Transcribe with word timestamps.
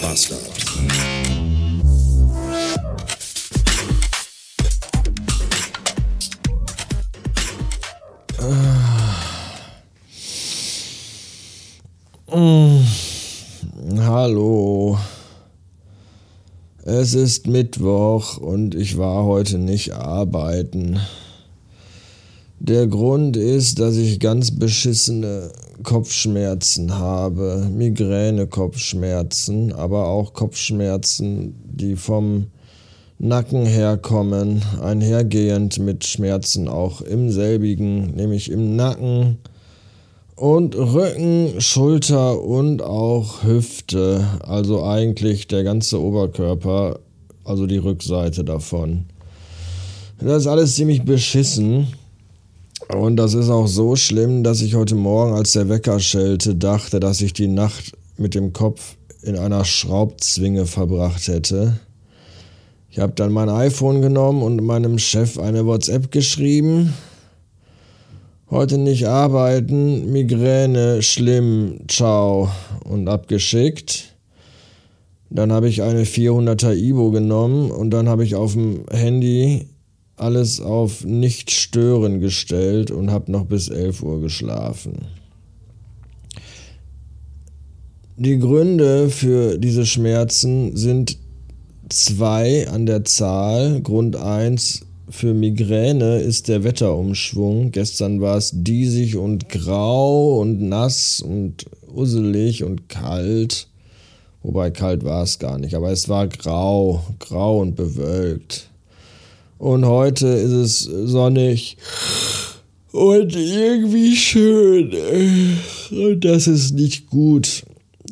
Bastard. 0.00 0.40
Hallo. 13.98 14.98
Es 16.84 17.14
ist 17.14 17.46
Mittwoch 17.46 18.38
und 18.38 18.74
ich 18.74 18.96
war 18.96 19.24
heute 19.24 19.58
nicht 19.58 19.92
arbeiten. 19.92 20.98
Der 22.70 22.86
Grund 22.86 23.36
ist, 23.36 23.80
dass 23.80 23.96
ich 23.96 24.20
ganz 24.20 24.52
beschissene 24.52 25.50
Kopfschmerzen 25.82 26.96
habe, 26.96 27.66
Migräne-Kopfschmerzen, 27.68 29.72
aber 29.72 30.06
auch 30.06 30.34
Kopfschmerzen, 30.34 31.56
die 31.64 31.96
vom 31.96 32.46
Nacken 33.18 33.66
herkommen, 33.66 34.62
einhergehend 34.80 35.80
mit 35.80 36.06
Schmerzen 36.06 36.68
auch 36.68 37.00
im 37.00 37.32
selbigen, 37.32 38.14
nämlich 38.14 38.52
im 38.52 38.76
Nacken 38.76 39.38
und 40.36 40.76
Rücken, 40.76 41.60
Schulter 41.60 42.40
und 42.40 42.82
auch 42.82 43.42
Hüfte, 43.42 44.24
also 44.46 44.84
eigentlich 44.84 45.48
der 45.48 45.64
ganze 45.64 46.00
Oberkörper, 46.00 47.00
also 47.42 47.66
die 47.66 47.78
Rückseite 47.78 48.44
davon. 48.44 49.06
Das 50.20 50.42
ist 50.42 50.46
alles 50.46 50.76
ziemlich 50.76 51.02
beschissen. 51.02 51.88
Und 52.94 53.16
das 53.16 53.34
ist 53.34 53.50
auch 53.50 53.66
so 53.66 53.94
schlimm, 53.96 54.42
dass 54.42 54.62
ich 54.62 54.74
heute 54.74 54.94
Morgen, 54.94 55.32
als 55.32 55.52
der 55.52 55.68
Wecker 55.68 56.00
schellte, 56.00 56.56
dachte, 56.56 56.98
dass 56.98 57.20
ich 57.20 57.32
die 57.32 57.46
Nacht 57.46 57.92
mit 58.16 58.34
dem 58.34 58.52
Kopf 58.52 58.96
in 59.22 59.36
einer 59.36 59.64
Schraubzwinge 59.64 60.66
verbracht 60.66 61.28
hätte. 61.28 61.78
Ich 62.90 62.98
habe 62.98 63.12
dann 63.14 63.32
mein 63.32 63.48
iPhone 63.48 64.02
genommen 64.02 64.42
und 64.42 64.62
meinem 64.64 64.98
Chef 64.98 65.38
eine 65.38 65.64
WhatsApp 65.66 66.10
geschrieben. 66.10 66.92
Heute 68.50 68.78
nicht 68.78 69.06
arbeiten, 69.06 70.10
Migräne, 70.10 71.02
schlimm, 71.02 71.82
ciao 71.86 72.50
und 72.84 73.06
abgeschickt. 73.06 74.16
Dann 75.30 75.52
habe 75.52 75.68
ich 75.68 75.82
eine 75.82 76.02
400er 76.02 76.74
Ibo 76.74 77.12
genommen 77.12 77.70
und 77.70 77.90
dann 77.90 78.08
habe 78.08 78.24
ich 78.24 78.34
auf 78.34 78.54
dem 78.54 78.84
Handy 78.90 79.68
alles 80.20 80.60
auf 80.60 81.04
nicht 81.04 81.50
stören 81.50 82.20
gestellt 82.20 82.90
und 82.90 83.10
habe 83.10 83.32
noch 83.32 83.46
bis 83.46 83.68
11 83.68 84.02
Uhr 84.02 84.20
geschlafen. 84.20 85.06
Die 88.16 88.38
Gründe 88.38 89.08
für 89.08 89.58
diese 89.58 89.86
Schmerzen 89.86 90.76
sind 90.76 91.16
zwei 91.88 92.68
an 92.68 92.86
der 92.86 93.04
Zahl. 93.04 93.80
Grund 93.80 94.16
1 94.16 94.82
für 95.08 95.34
Migräne 95.34 96.20
ist 96.20 96.48
der 96.48 96.62
Wetterumschwung. 96.62 97.72
Gestern 97.72 98.20
war 98.20 98.36
es 98.36 98.50
diesig 98.52 99.16
und 99.16 99.48
grau 99.48 100.38
und 100.40 100.60
nass 100.60 101.20
und 101.20 101.64
usselig 101.92 102.62
und 102.62 102.88
kalt. 102.88 103.68
Wobei 104.42 104.70
kalt 104.70 105.04
war 105.04 105.22
es 105.22 105.38
gar 105.38 105.58
nicht, 105.58 105.74
aber 105.74 105.90
es 105.90 106.08
war 106.08 106.28
grau, 106.28 107.02
grau 107.18 107.60
und 107.60 107.74
bewölkt. 107.74 108.69
Und 109.60 109.84
heute 109.84 110.26
ist 110.26 110.52
es 110.52 110.80
sonnig 110.84 111.76
und 112.92 113.36
irgendwie 113.36 114.16
schön. 114.16 114.90
Und 115.90 116.24
das 116.24 116.46
ist 116.46 116.72
nicht 116.72 117.10
gut, 117.10 117.66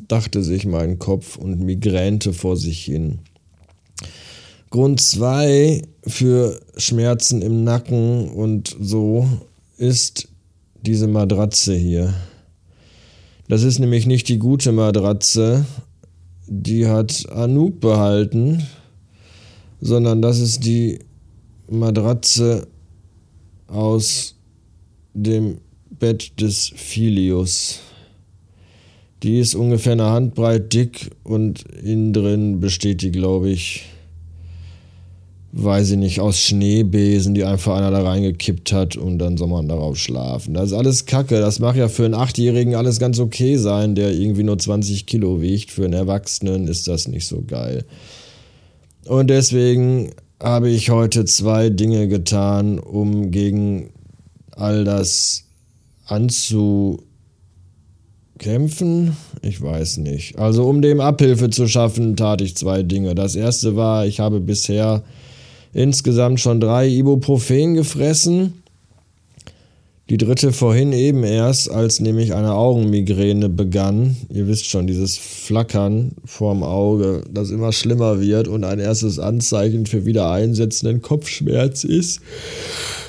dachte 0.08 0.42
sich 0.42 0.66
mein 0.66 0.98
Kopf 0.98 1.38
und 1.38 1.60
migränte 1.60 2.34
vor 2.34 2.58
sich 2.58 2.84
hin. 2.84 3.20
Grund 4.68 5.00
2 5.00 5.80
für 6.06 6.60
Schmerzen 6.76 7.40
im 7.40 7.64
Nacken 7.64 8.28
und 8.28 8.76
so 8.78 9.26
ist 9.78 10.28
diese 10.82 11.08
Matratze 11.08 11.74
hier. 11.74 12.12
Das 13.48 13.62
ist 13.62 13.78
nämlich 13.78 14.04
nicht 14.04 14.28
die 14.28 14.38
gute 14.38 14.72
Matratze, 14.72 15.64
die 16.46 16.86
hat 16.86 17.26
Anouk 17.32 17.80
behalten, 17.80 18.66
sondern 19.80 20.20
das 20.20 20.40
ist 20.40 20.66
die 20.66 20.98
Matratze 21.70 22.66
aus 23.66 24.34
dem 25.14 25.58
Bett 25.90 26.40
des 26.40 26.72
Filius. 26.74 27.80
Die 29.22 29.38
ist 29.38 29.54
ungefähr 29.54 29.92
eine 29.92 30.10
Handbreit 30.10 30.72
dick 30.72 31.10
und 31.24 31.64
innen 31.82 32.12
drin 32.12 32.60
besteht 32.60 33.02
die, 33.02 33.10
glaube 33.10 33.50
ich, 33.50 33.84
weiß 35.52 35.92
ich 35.92 35.96
nicht, 35.96 36.20
aus 36.20 36.38
Schneebesen, 36.40 37.34
die 37.34 37.44
einfach 37.44 37.76
einer 37.76 37.90
da 37.90 38.02
reingekippt 38.02 38.72
hat 38.72 38.96
und 38.96 39.18
dann 39.18 39.36
soll 39.36 39.48
man 39.48 39.66
darauf 39.66 39.96
schlafen. 39.96 40.54
Das 40.54 40.70
ist 40.70 40.72
alles 40.76 41.06
Kacke. 41.06 41.40
Das 41.40 41.58
mag 41.58 41.74
ja 41.74 41.88
für 41.88 42.04
einen 42.04 42.14
Achtjährigen 42.14 42.74
alles 42.74 43.00
ganz 43.00 43.18
okay 43.18 43.56
sein, 43.56 43.94
der 43.94 44.12
irgendwie 44.12 44.44
nur 44.44 44.58
20 44.58 45.06
Kilo 45.06 45.40
wiegt. 45.40 45.70
Für 45.70 45.84
einen 45.84 45.94
Erwachsenen 45.94 46.68
ist 46.68 46.86
das 46.86 47.08
nicht 47.08 47.26
so 47.26 47.42
geil. 47.44 47.84
Und 49.06 49.30
deswegen 49.30 50.10
habe 50.42 50.70
ich 50.70 50.90
heute 50.90 51.24
zwei 51.24 51.68
Dinge 51.68 52.08
getan, 52.08 52.78
um 52.78 53.30
gegen 53.30 53.90
all 54.54 54.84
das 54.84 55.44
anzukämpfen. 56.06 57.06
Ich 59.42 59.60
weiß 59.60 59.98
nicht. 59.98 60.38
Also 60.38 60.68
um 60.68 60.80
dem 60.80 61.00
Abhilfe 61.00 61.50
zu 61.50 61.66
schaffen, 61.66 62.16
tat 62.16 62.40
ich 62.40 62.56
zwei 62.56 62.82
Dinge. 62.82 63.14
Das 63.14 63.34
erste 63.34 63.76
war, 63.76 64.06
ich 64.06 64.20
habe 64.20 64.40
bisher 64.40 65.02
insgesamt 65.72 66.40
schon 66.40 66.60
drei 66.60 66.88
Ibuprofen 66.88 67.74
gefressen. 67.74 68.57
Die 70.10 70.16
dritte 70.16 70.54
vorhin 70.54 70.94
eben 70.94 71.22
erst, 71.22 71.70
als 71.70 72.00
nämlich 72.00 72.32
eine 72.32 72.54
Augenmigräne 72.54 73.50
begann. 73.50 74.16
Ihr 74.32 74.48
wisst 74.48 74.64
schon, 74.64 74.86
dieses 74.86 75.18
Flackern 75.18 76.12
vorm 76.24 76.62
Auge, 76.62 77.24
das 77.30 77.50
immer 77.50 77.72
schlimmer 77.72 78.18
wird 78.18 78.48
und 78.48 78.64
ein 78.64 78.78
erstes 78.78 79.18
Anzeichen 79.18 79.84
für 79.84 80.06
wieder 80.06 80.30
einsetzenden 80.30 81.02
Kopfschmerz 81.02 81.84
ist, 81.84 82.20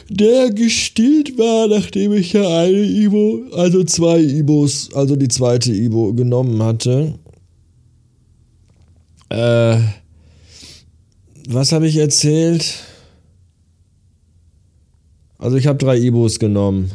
der 0.09 0.49
gestillt 0.49 1.37
war, 1.37 1.67
nachdem 1.67 2.11
ich 2.11 2.33
ja 2.33 2.45
eine 2.45 2.83
Ibo, 2.83 3.43
also 3.53 3.85
zwei 3.85 4.19
Ibos, 4.19 4.89
also 4.93 5.15
die 5.15 5.29
zweite 5.29 5.71
Ibo 5.71 6.13
genommen 6.13 6.61
hatte. 6.61 7.13
Äh, 9.29 9.77
was 11.47 11.71
habe 11.71 11.87
ich 11.87 11.95
erzählt? 11.95 12.88
Also 15.39 15.55
ich 15.55 15.67
habe 15.67 15.77
drei 15.77 15.97
Ibos 15.97 16.37
genommen. 16.37 16.91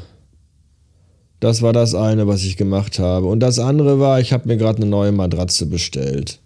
Das 1.40 1.62
war 1.62 1.72
das 1.72 1.94
eine, 1.94 2.26
was 2.26 2.44
ich 2.44 2.58
gemacht 2.58 2.98
habe. 2.98 3.26
Und 3.26 3.40
das 3.40 3.58
andere 3.58 3.98
war, 3.98 4.20
ich 4.20 4.32
habe 4.34 4.46
mir 4.48 4.58
gerade 4.58 4.78
eine 4.78 4.86
neue 4.86 5.12
Matratze 5.12 5.66
bestellt. 5.66 6.40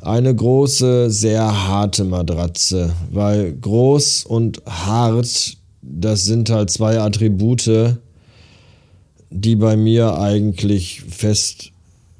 Eine 0.00 0.34
große, 0.34 1.10
sehr 1.10 1.68
harte 1.68 2.04
Matratze. 2.04 2.94
Weil 3.10 3.54
groß 3.54 4.24
und 4.26 4.62
hart, 4.66 5.56
das 5.80 6.24
sind 6.24 6.50
halt 6.50 6.70
zwei 6.70 7.00
Attribute, 7.00 7.96
die 9.30 9.56
bei 9.56 9.76
mir 9.76 10.18
eigentlich 10.18 11.00
fest 11.00 11.72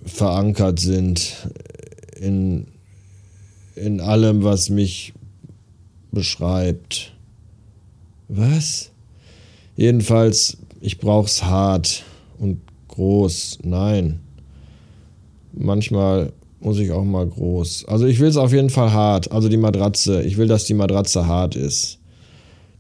verankert 0.05 0.81
sind 0.81 1.49
in, 2.19 2.67
in 3.75 4.01
allem, 4.01 4.43
was 4.43 4.71
mich 4.71 5.13
beschreibt. 6.13 7.13
Was? 8.29 8.91
Jedenfalls, 9.77 10.57
ich 10.81 10.99
brauch's 10.99 11.45
hart 11.45 12.05
und 12.39 12.61
groß. 12.89 13.59
Nein. 13.63 14.21
Manchmal 15.53 16.33
muss 16.61 16.79
ich 16.79 16.91
auch 16.91 17.05
mal 17.05 17.27
groß. 17.27 17.85
Also 17.87 18.07
ich 18.07 18.19
will 18.19 18.29
es 18.29 18.37
auf 18.37 18.53
jeden 18.53 18.71
Fall 18.71 18.93
hart. 18.93 19.31
Also 19.31 19.49
die 19.49 19.57
Matratze. 19.57 20.23
Ich 20.23 20.37
will, 20.37 20.49
dass 20.49 20.65
die 20.65 20.75
Matratze 20.75 21.27
hart 21.27 21.57
ist. 21.57 21.99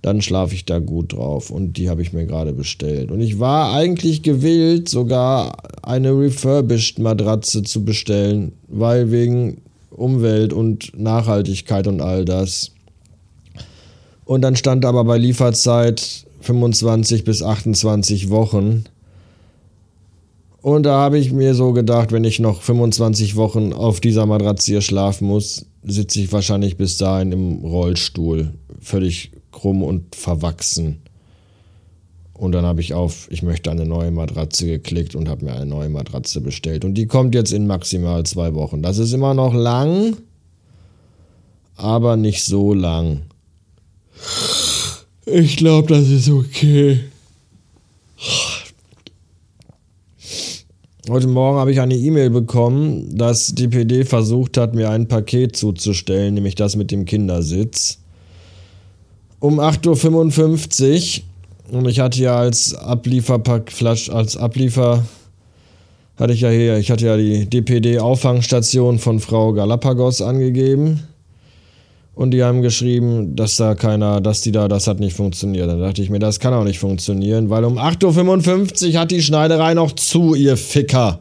Dann 0.02 0.22
schlafe 0.22 0.54
ich 0.54 0.64
da 0.64 0.78
gut 0.78 1.12
drauf. 1.12 1.50
Und 1.50 1.76
die 1.76 1.88
habe 1.88 2.02
ich 2.02 2.12
mir 2.12 2.26
gerade 2.26 2.52
bestellt. 2.52 3.10
Und 3.10 3.20
ich 3.20 3.38
war 3.38 3.72
eigentlich 3.72 4.22
gewillt, 4.22 4.88
sogar 4.88 5.56
eine 5.82 6.10
refurbished 6.12 6.98
Matratze 6.98 7.62
zu 7.62 7.84
bestellen, 7.84 8.52
weil 8.68 9.10
wegen 9.10 9.62
Umwelt 9.90 10.52
und 10.52 10.98
Nachhaltigkeit 10.98 11.86
und 11.86 12.00
all 12.00 12.24
das. 12.24 12.72
Und 14.26 14.42
dann 14.42 14.56
stand 14.56 14.84
aber 14.84 15.04
bei 15.04 15.16
Lieferzeit 15.16 16.26
25 16.40 17.24
bis 17.24 17.42
28 17.42 18.28
Wochen. 18.28 18.84
Und 20.60 20.82
da 20.82 20.98
habe 20.98 21.16
ich 21.18 21.32
mir 21.32 21.54
so 21.54 21.72
gedacht, 21.72 22.10
wenn 22.10 22.24
ich 22.24 22.40
noch 22.40 22.60
25 22.60 23.36
Wochen 23.36 23.72
auf 23.72 24.00
dieser 24.00 24.26
Matratze 24.26 24.72
hier 24.72 24.80
schlafen 24.80 25.28
muss, 25.28 25.66
sitze 25.84 26.20
ich 26.20 26.32
wahrscheinlich 26.32 26.76
bis 26.76 26.98
dahin 26.98 27.30
im 27.30 27.64
Rollstuhl. 27.64 28.52
Völlig 28.80 29.30
krumm 29.52 29.84
und 29.84 30.16
verwachsen. 30.16 31.02
Und 32.34 32.50
dann 32.50 32.66
habe 32.66 32.80
ich 32.80 32.94
auf, 32.94 33.28
ich 33.30 33.44
möchte 33.44 33.70
eine 33.70 33.86
neue 33.86 34.10
Matratze 34.10 34.66
geklickt 34.66 35.14
und 35.14 35.28
habe 35.28 35.44
mir 35.44 35.54
eine 35.54 35.66
neue 35.66 35.88
Matratze 35.88 36.40
bestellt. 36.40 36.84
Und 36.84 36.94
die 36.94 37.06
kommt 37.06 37.34
jetzt 37.36 37.52
in 37.52 37.68
maximal 37.68 38.24
zwei 38.24 38.54
Wochen. 38.54 38.82
Das 38.82 38.98
ist 38.98 39.12
immer 39.12 39.34
noch 39.34 39.54
lang, 39.54 40.16
aber 41.76 42.16
nicht 42.16 42.44
so 42.44 42.74
lang. 42.74 43.22
Ich 45.28 45.56
glaube, 45.56 45.88
das 45.92 46.08
ist 46.08 46.30
okay. 46.30 47.00
Heute 51.08 51.26
Morgen 51.26 51.58
habe 51.58 51.72
ich 51.72 51.80
eine 51.80 51.96
E-Mail 51.96 52.30
bekommen, 52.30 53.18
dass 53.18 53.52
die 53.52 53.66
PD 53.66 54.04
versucht 54.04 54.56
hat, 54.56 54.76
mir 54.76 54.88
ein 54.88 55.08
Paket 55.08 55.56
zuzustellen, 55.56 56.34
nämlich 56.34 56.54
das 56.54 56.76
mit 56.76 56.92
dem 56.92 57.04
Kindersitz. 57.06 57.98
Um 59.40 59.58
8.55 59.58 61.22
Uhr 61.72 61.78
und 61.78 61.88
ich 61.88 61.98
hatte 61.98 62.20
ja 62.20 62.36
als 62.36 62.72
Ablieferpack, 62.74 63.72
als 63.82 64.36
Abliefer, 64.36 65.04
hatte 66.16 66.32
ich 66.34 66.42
ja 66.42 66.50
hier, 66.50 66.78
ich 66.78 66.92
hatte 66.92 67.06
ja 67.06 67.16
die 67.16 67.50
DPD-Auffangstation 67.50 69.00
von 69.00 69.18
Frau 69.18 69.52
Galapagos 69.52 70.22
angegeben. 70.22 71.02
Und 72.16 72.30
die 72.30 72.42
haben 72.42 72.62
geschrieben, 72.62 73.36
dass 73.36 73.56
da 73.56 73.74
keiner, 73.74 74.22
dass 74.22 74.40
die 74.40 74.50
da, 74.50 74.68
das 74.68 74.86
hat 74.86 75.00
nicht 75.00 75.14
funktioniert. 75.14 75.68
Dann 75.68 75.80
dachte 75.80 76.00
ich 76.00 76.08
mir, 76.08 76.18
das 76.18 76.40
kann 76.40 76.54
auch 76.54 76.64
nicht 76.64 76.78
funktionieren, 76.78 77.50
weil 77.50 77.62
um 77.62 77.76
8.55 77.78 78.94
Uhr 78.94 79.00
hat 79.00 79.10
die 79.10 79.20
Schneiderei 79.20 79.74
noch 79.74 79.92
zu, 79.92 80.34
ihr 80.34 80.56
Ficker. 80.56 81.20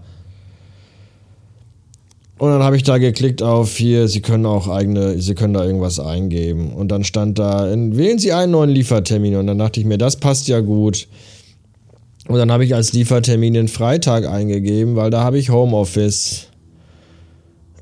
Und 2.38 2.50
dann 2.50 2.63
habe 2.63 2.77
ich 2.77 2.83
da 2.83 2.97
geklickt 2.97 3.44
auf 3.44 3.75
hier, 3.75 4.07
Sie 4.07 4.21
können 4.21 4.45
auch 4.45 4.69
eigene, 4.69 5.21
Sie 5.21 5.36
können 5.36 5.53
da 5.53 5.65
irgendwas 5.65 6.00
eingeben. 6.00 6.71
Und 6.71 6.89
dann 6.94 7.03
stand 7.03 7.39
da, 7.39 7.69
wählen 7.69 8.18
Sie 8.18 8.31
einen 8.31 8.53
neuen 8.53 8.69
Liefertermin. 8.69 9.36
Und 9.36 9.47
dann 9.47 9.57
dachte 9.57 9.81
ich 9.81 9.86
mir, 9.86 9.97
das 9.97 10.15
passt 10.15 10.47
ja 10.47 10.62
gut. 10.62 11.09
Und 12.30 12.38
dann 12.38 12.53
habe 12.53 12.63
ich 12.63 12.74
als 12.74 12.94
Liefertermin 12.94 13.53
den 13.53 13.68
Freitag 13.68 14.25
eingegeben, 14.25 14.95
weil 14.95 15.12
da 15.12 15.25
habe 15.25 15.39
ich 15.39 15.50
Homeoffice. 15.50 16.47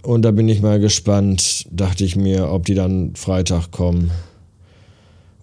Und 0.03 0.23
da 0.23 0.31
bin 0.31 0.50
ich 0.50 0.61
mal 0.61 0.79
gespannt, 0.79 1.65
dachte 1.71 2.03
ich 2.03 2.15
mir, 2.17 2.50
ob 2.50 2.65
die 2.65 2.75
dann 2.75 3.15
Freitag 3.15 3.71
kommen. 3.71 4.11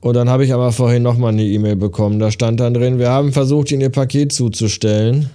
Und 0.00 0.14
dann 0.14 0.28
habe 0.28 0.44
ich 0.44 0.52
aber 0.52 0.70
vorhin 0.72 1.02
nochmal 1.02 1.32
eine 1.32 1.44
E-Mail 1.44 1.76
bekommen. 1.76 2.18
Da 2.18 2.30
stand 2.30 2.60
dann 2.60 2.74
drin, 2.74 2.98
wir 2.98 3.10
haben 3.10 3.32
versucht, 3.32 3.72
Ihnen 3.72 3.80
Ihr 3.80 3.90
Paket 3.90 4.32
zuzustellen. 4.32 5.30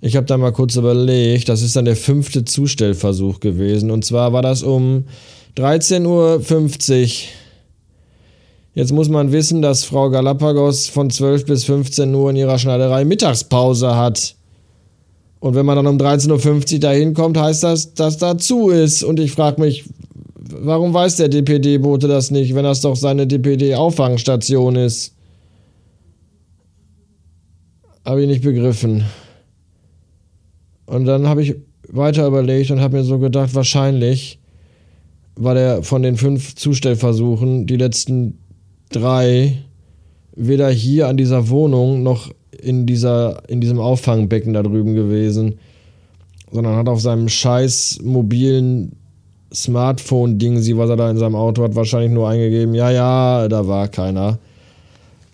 Ich 0.00 0.16
habe 0.16 0.26
da 0.26 0.36
mal 0.36 0.52
kurz 0.52 0.76
überlegt, 0.76 1.48
das 1.48 1.62
ist 1.62 1.74
dann 1.74 1.84
der 1.84 1.96
fünfte 1.96 2.44
Zustellversuch 2.44 3.40
gewesen. 3.40 3.90
Und 3.90 4.04
zwar 4.04 4.32
war 4.32 4.42
das 4.42 4.62
um 4.62 5.04
13.50 5.56 6.04
Uhr. 6.06 7.08
Jetzt 8.74 8.92
muss 8.92 9.08
man 9.08 9.32
wissen, 9.32 9.62
dass 9.62 9.84
Frau 9.84 10.10
Galapagos 10.10 10.86
von 10.88 11.10
12 11.10 11.46
bis 11.46 11.64
15 11.64 12.14
Uhr 12.14 12.30
in 12.30 12.36
ihrer 12.36 12.58
Schneiderei 12.58 13.04
Mittagspause 13.04 13.96
hat. 13.96 14.36
Und 15.40 15.54
wenn 15.54 15.66
man 15.66 15.76
dann 15.76 15.86
um 15.86 15.98
13.50 15.98 16.74
Uhr 16.74 16.80
dahin 16.80 17.14
kommt, 17.14 17.38
heißt 17.38 17.62
das, 17.62 17.94
dass 17.94 18.18
da 18.18 18.38
zu 18.38 18.70
ist. 18.70 19.04
Und 19.04 19.20
ich 19.20 19.32
frage 19.32 19.60
mich, 19.60 19.84
warum 20.34 20.92
weiß 20.92 21.16
der 21.16 21.28
DPD-Bote 21.28 22.08
das 22.08 22.30
nicht, 22.30 22.54
wenn 22.54 22.64
das 22.64 22.80
doch 22.80 22.96
seine 22.96 23.26
DPD-Auffangstation 23.26 24.76
ist? 24.76 25.14
Habe 28.04 28.22
ich 28.22 28.28
nicht 28.28 28.42
begriffen. 28.42 29.04
Und 30.86 31.04
dann 31.04 31.28
habe 31.28 31.42
ich 31.42 31.54
weiter 31.88 32.26
überlegt 32.26 32.70
und 32.70 32.80
habe 32.80 32.96
mir 32.96 33.04
so 33.04 33.18
gedacht, 33.18 33.54
wahrscheinlich 33.54 34.38
war 35.36 35.54
der 35.54 35.82
von 35.82 36.02
den 36.02 36.16
fünf 36.16 36.56
Zustellversuchen 36.56 37.66
die 37.66 37.76
letzten 37.76 38.38
drei 38.90 39.58
weder 40.34 40.70
hier 40.70 41.08
an 41.08 41.16
dieser 41.16 41.48
Wohnung 41.48 42.02
noch 42.02 42.30
in, 42.50 42.86
dieser, 42.86 43.42
in 43.48 43.60
diesem 43.60 43.78
Auffangbecken 43.78 44.52
da 44.52 44.62
drüben 44.62 44.94
gewesen, 44.94 45.58
sondern 46.50 46.76
hat 46.76 46.88
auf 46.88 47.00
seinem 47.00 47.28
scheiß 47.28 48.00
mobilen 48.02 48.92
Smartphone-Ding, 49.52 50.60
sie 50.60 50.76
was 50.76 50.90
er 50.90 50.96
da 50.96 51.10
in 51.10 51.16
seinem 51.16 51.34
Auto 51.34 51.62
hat, 51.62 51.74
wahrscheinlich 51.74 52.12
nur 52.12 52.28
eingegeben, 52.28 52.74
ja, 52.74 52.90
ja, 52.90 53.48
da 53.48 53.66
war 53.66 53.88
keiner. 53.88 54.38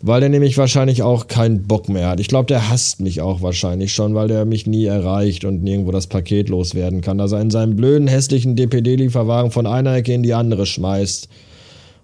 Weil 0.07 0.21
der 0.21 0.29
nämlich 0.29 0.59
wahrscheinlich 0.59 1.03
auch 1.03 1.29
keinen 1.29 1.63
Bock 1.63 1.89
mehr 1.89 2.11
hat. 2.11 2.21
Ich 2.21 2.29
glaube, 2.29 2.47
der 2.47 2.69
hasst 2.69 3.01
mich 3.01 3.23
auch 3.23 3.41
wahrscheinlich 3.41 3.95
schon, 3.95 4.15
weil 4.15 4.29
der 4.29 4.45
mich 4.45 4.67
nie 4.67 4.85
erreicht 4.85 5.47
und 5.47 5.63
nirgendwo 5.63 5.93
das 5.93 6.09
Paket 6.09 6.51
loswerden 6.51 7.01
kann. 7.01 7.17
Dass 7.17 7.33
er 7.33 7.41
in 7.41 7.51
seinem 7.51 7.75
blöden, 7.75 8.07
hässlichen 8.07 8.55
DPD-Lieferwagen 8.55 9.51
von 9.51 9.67
einer 9.67 9.95
Ecke 9.95 10.13
in 10.13 10.23
die 10.23 10.35
andere 10.35 10.67
schmeißt. 10.67 11.31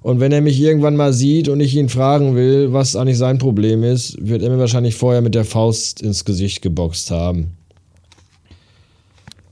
Und 0.03 0.19
wenn 0.19 0.33
er 0.33 0.41
mich 0.41 0.59
irgendwann 0.59 0.97
mal 0.97 1.13
sieht 1.13 1.49
und 1.49 1.61
ich 1.61 1.77
ihn 1.77 1.91
fragen 1.91 2.35
will, 2.35 2.73
was 2.73 2.97
eigentlich 2.97 3.19
sein 3.19 3.39
Problem 3.39 3.83
ist, 3.83 4.17
wird 4.27 4.43
er 4.43 4.51
mir 4.51 4.59
wahrscheinlich 4.59 4.95
vorher 4.95 5.21
mit 5.21 5.35
der 5.35 5.45
Faust 5.45 6.01
ins 6.01 6.25
Gesicht 6.25 6.63
geboxt 6.63 7.11
haben. 7.11 7.53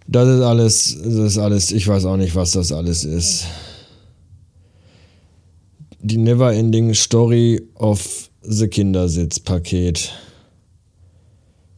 Das 0.07 0.27
ist 0.27 0.41
alles, 0.41 0.99
das 1.05 1.15
ist 1.15 1.39
alles, 1.39 1.71
ich 1.71 1.87
weiß 1.87 2.07
auch 2.07 2.17
nicht, 2.17 2.35
was 2.35 2.53
das 2.53 2.73
alles 2.73 3.05
ist. 3.05 3.45
Die 6.01 6.17
Never-Ending 6.17 6.95
Story 6.95 7.61
of 7.75 8.31
The 8.41 8.69
Kindersitz-Paket. 8.69 10.13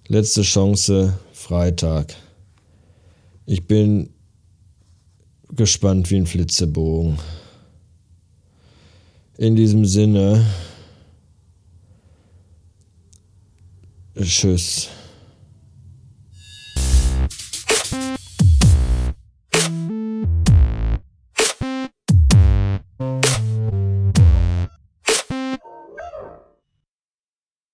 Letzte 0.06 0.42
Chance, 0.42 1.14
Freitag. 1.32 2.14
Ich 3.46 3.66
bin 3.66 4.10
gespannt 5.52 6.08
wie 6.12 6.18
ein 6.18 6.26
Flitzebogen. 6.26 7.18
In 9.40 9.56
diesem 9.56 9.86
Sinne, 9.86 10.44
tschüss. 14.14 14.90